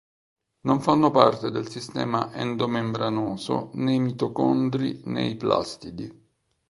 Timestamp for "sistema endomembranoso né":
1.69-3.93